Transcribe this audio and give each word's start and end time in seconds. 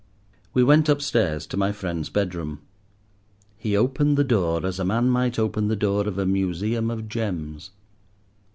We 0.55 0.63
went 0.63 0.89
upstairs 0.89 1.45
to 1.45 1.57
my 1.57 1.71
friend's 1.71 2.09
bedroom. 2.09 2.61
He 3.55 3.77
opened 3.77 4.17
the 4.17 4.23
door 4.23 4.65
as 4.65 4.79
a 4.79 4.83
man 4.83 5.11
might 5.11 5.37
open 5.37 5.67
the 5.67 5.75
door 5.75 6.07
of 6.07 6.17
a 6.17 6.25
museum 6.25 6.89
of 6.89 7.07
gems. 7.07 7.69